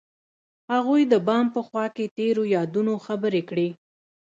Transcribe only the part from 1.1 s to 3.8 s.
بام په خوا کې تیرو یادونو خبرې کړې.